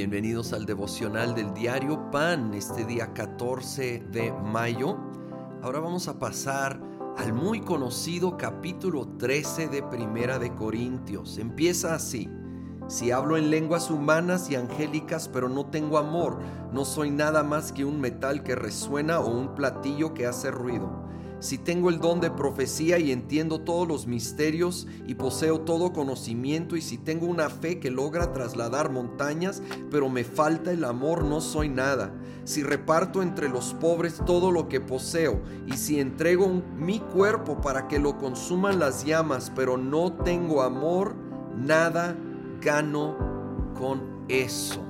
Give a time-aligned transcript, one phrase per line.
[0.00, 4.96] Bienvenidos al devocional del diario Pan, este día 14 de mayo.
[5.60, 6.80] Ahora vamos a pasar
[7.18, 11.36] al muy conocido capítulo 13 de Primera de Corintios.
[11.36, 12.30] Empieza así.
[12.88, 16.38] Si hablo en lenguas humanas y angélicas pero no tengo amor,
[16.72, 21.09] no soy nada más que un metal que resuena o un platillo que hace ruido
[21.40, 26.76] si tengo el don de profecía y entiendo todos los misterios y poseo todo conocimiento
[26.76, 31.40] y si tengo una fe que logra trasladar montañas, pero me falta el amor, no
[31.40, 32.12] soy nada.
[32.44, 37.88] Si reparto entre los pobres todo lo que poseo y si entrego mi cuerpo para
[37.88, 41.14] que lo consuman las llamas, pero no tengo amor,
[41.56, 42.16] nada
[42.60, 43.16] gano
[43.78, 44.82] con eso.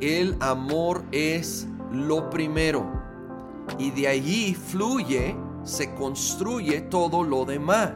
[0.00, 2.97] El amor es lo primero
[3.78, 7.92] y de allí fluye, se construye todo lo demás.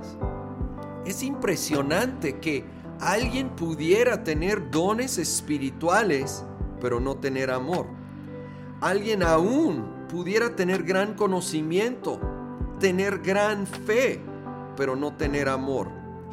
[1.04, 2.64] Es impresionante que
[3.00, 6.44] alguien pudiera tener dones espirituales,
[6.80, 7.86] pero no tener amor.
[8.80, 12.20] Alguien aún pudiera tener gran conocimiento,
[12.78, 14.20] tener gran fe,
[14.76, 15.88] pero no tener amor.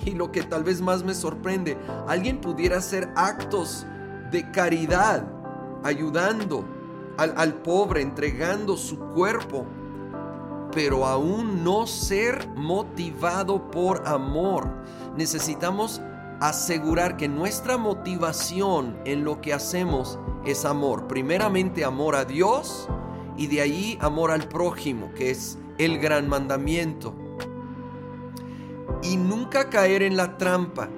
[0.06, 3.86] Y lo que tal vez más me sorprende, alguien pudiera hacer actos
[4.32, 5.28] de caridad,
[5.84, 6.66] ayudando,
[7.20, 9.66] al, pobre, entregando su cuerpo,
[10.72, 14.70] pero aún no ser motivado por amor.
[15.17, 16.02] Necesitamos
[16.39, 21.08] asegurar que nuestra motivación en lo que hacemos es amor.
[21.08, 22.88] Primeramente amor a Dios
[23.36, 27.14] y de ahí amor al prójimo, que es el gran mandamiento.
[29.04, 30.89] Y nunca caer en la trampa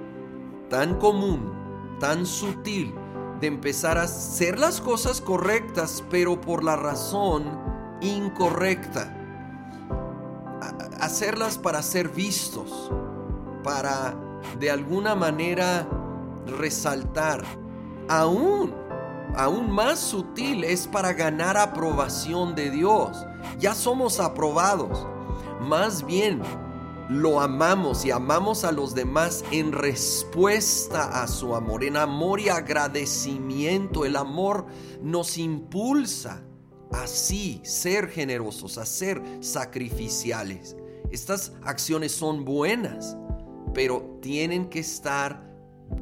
[0.70, 1.52] tan común,
[2.00, 2.94] tan sutil,
[3.42, 7.44] de empezar a hacer las cosas correctas, pero por la razón
[8.00, 9.18] incorrecta.
[11.00, 12.92] Hacerlas para ser vistos,
[13.64, 14.16] para
[14.60, 15.88] de alguna manera
[16.60, 17.44] resaltar.
[18.08, 18.76] Aún,
[19.36, 23.26] aún más sutil es para ganar aprobación de Dios.
[23.58, 25.08] Ya somos aprobados.
[25.62, 26.42] Más bien,
[27.12, 32.48] lo amamos y amamos a los demás en respuesta a su amor, en amor y
[32.48, 34.06] agradecimiento.
[34.06, 34.66] El amor
[35.02, 36.42] nos impulsa
[36.90, 40.78] así ser generosos, a ser sacrificiales.
[41.12, 43.18] Estas acciones son buenas,
[43.74, 45.54] pero tienen que estar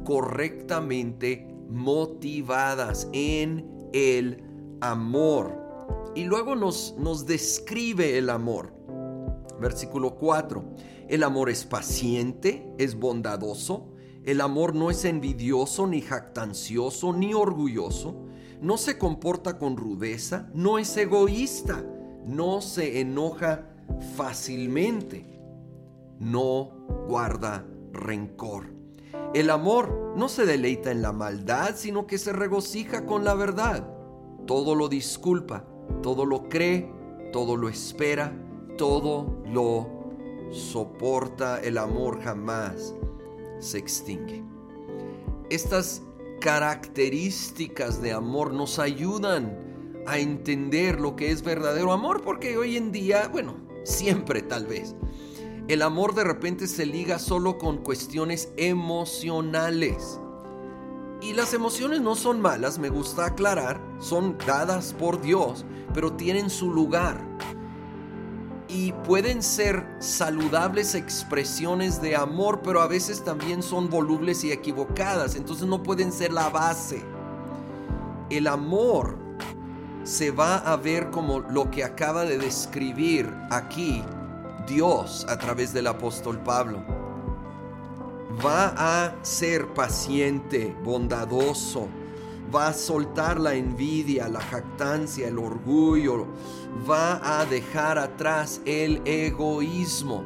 [0.05, 4.43] correctamente motivadas en el
[4.79, 5.57] amor.
[6.13, 8.77] Y luego nos, nos describe el amor.
[9.59, 10.63] Versículo 4.
[11.07, 13.93] El amor es paciente, es bondadoso.
[14.23, 18.15] El amor no es envidioso, ni jactancioso, ni orgulloso.
[18.61, 21.83] No se comporta con rudeza, no es egoísta,
[22.25, 23.69] no se enoja
[24.15, 25.25] fácilmente,
[26.19, 26.71] no
[27.07, 28.73] guarda rencor.
[29.33, 33.87] El amor no se deleita en la maldad, sino que se regocija con la verdad.
[34.45, 35.65] Todo lo disculpa,
[36.01, 36.91] todo lo cree,
[37.31, 38.33] todo lo espera,
[38.79, 39.89] todo lo
[40.51, 42.95] soporta, el amor jamás
[43.59, 44.41] se extingue.
[45.49, 46.01] Estas
[46.39, 52.93] características de amor nos ayudan a entender lo que es verdadero amor, porque hoy en
[52.93, 54.95] día, bueno, siempre tal vez,
[55.67, 60.21] el amor de repente se liga solo con cuestiones emocionales.
[61.21, 66.49] Y las emociones no son malas, me gusta aclarar, son dadas por Dios, pero tienen
[66.49, 67.28] su lugar
[68.69, 75.35] y pueden ser saludables expresiones de amor, pero a veces también son volubles y equivocadas,
[75.35, 77.03] entonces no pueden ser la base.
[78.29, 79.17] El amor
[80.03, 84.03] se va a ver como lo que acaba de describir aquí
[84.67, 86.83] Dios a través del apóstol Pablo.
[88.45, 91.87] Va a ser paciente, bondadoso,
[92.53, 96.27] va a soltar la envidia, la jactancia, el orgullo,
[96.89, 100.23] va a dejar atrás el egoísmo.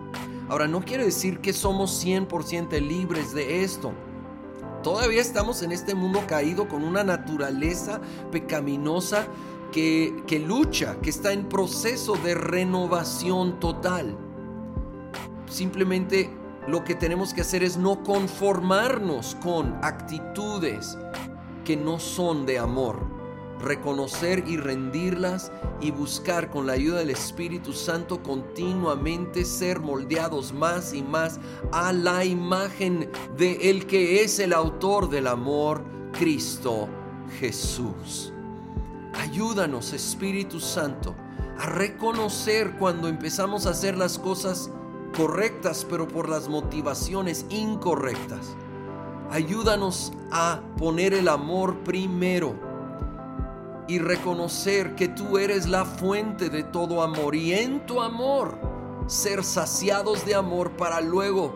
[0.50, 3.94] Ahora, no quiere decir que somos 100% libres de esto.
[4.84, 8.02] Todavía estamos en este mundo caído con una naturaleza
[8.32, 9.28] pecaminosa
[9.72, 14.18] que, que lucha, que está en proceso de renovación total.
[15.50, 16.30] Simplemente
[16.68, 20.98] lo que tenemos que hacer es no conformarnos con actitudes
[21.64, 23.14] que no son de amor
[23.64, 25.52] reconocer y rendirlas
[25.82, 31.40] y buscar con la ayuda del Espíritu Santo continuamente ser moldeados más y más
[31.72, 36.88] a la imagen de el que es el autor del amor, Cristo
[37.40, 38.32] Jesús.
[39.14, 41.16] Ayúdanos, Espíritu Santo,
[41.58, 44.70] a reconocer cuando empezamos a hacer las cosas
[45.16, 48.56] correctas, pero por las motivaciones incorrectas
[49.32, 52.56] Ayúdanos a poner el amor primero
[53.88, 58.58] y reconocer que tú eres la fuente de todo amor y en tu amor
[59.08, 61.54] ser saciados de amor para luego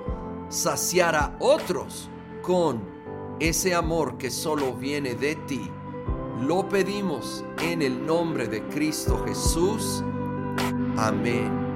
[0.49, 2.09] saciar a otros
[2.41, 2.81] con
[3.39, 5.69] ese amor que solo viene de ti.
[6.41, 10.03] Lo pedimos en el nombre de Cristo Jesús.
[10.97, 11.66] Amén